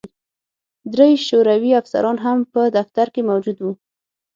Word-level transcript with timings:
درې 0.93 1.09
شوروي 1.27 1.71
افسران 1.81 2.17
هم 2.25 2.37
په 2.53 2.61
دفتر 2.77 3.07
کې 3.13 3.21
موجود 3.29 3.57
وو 3.59 3.71